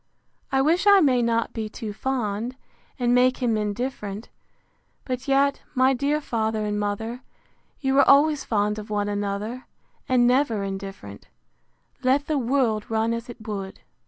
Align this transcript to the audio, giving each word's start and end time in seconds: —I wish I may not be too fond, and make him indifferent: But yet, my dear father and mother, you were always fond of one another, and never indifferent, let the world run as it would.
—I 0.51 0.63
wish 0.63 0.87
I 0.87 0.99
may 0.99 1.21
not 1.21 1.53
be 1.53 1.69
too 1.69 1.93
fond, 1.93 2.55
and 2.97 3.13
make 3.13 3.37
him 3.37 3.55
indifferent: 3.55 4.29
But 5.05 5.27
yet, 5.27 5.61
my 5.75 5.93
dear 5.93 6.19
father 6.19 6.65
and 6.65 6.79
mother, 6.79 7.21
you 7.81 7.93
were 7.93 8.09
always 8.09 8.43
fond 8.43 8.79
of 8.79 8.89
one 8.89 9.07
another, 9.09 9.67
and 10.09 10.25
never 10.25 10.63
indifferent, 10.63 11.27
let 12.01 12.25
the 12.25 12.39
world 12.39 12.89
run 12.89 13.13
as 13.13 13.29
it 13.29 13.47
would. 13.47 13.81